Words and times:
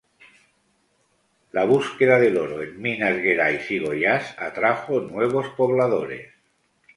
La 1.57 1.65
búsqueda 1.71 2.17
del 2.19 2.37
oro 2.39 2.63
en 2.63 2.81
Minas 2.81 3.17
Gerais 3.19 3.69
y 3.69 3.77
Goiás 3.77 4.33
atrajo 4.35 4.99
nuevos 5.01 5.49
pobladores. 5.55 6.33